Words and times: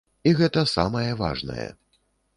І 0.29 0.31
гэта 0.39 0.63
самае 0.75 1.07
важнае. 1.23 1.69